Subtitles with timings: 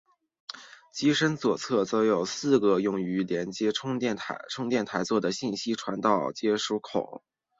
[0.91, 4.39] 机身左侧则有四个用于连接充电台
[5.03, 7.23] 座和信息传输的接孔以及手机挂饰孔。